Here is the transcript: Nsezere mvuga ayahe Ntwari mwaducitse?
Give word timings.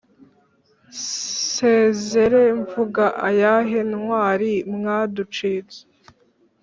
Nsezere 0.91 2.41
mvuga 2.61 3.05
ayahe 3.29 3.77
Ntwari 3.89 4.51
mwaducitse? 4.75 5.79